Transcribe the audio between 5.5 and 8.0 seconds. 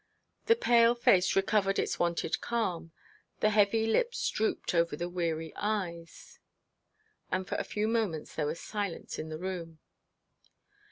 eyes, and for a few